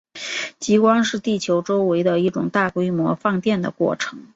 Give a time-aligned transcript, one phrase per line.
[0.57, 4.25] 极光是地球周围的一种大规模放电的过程。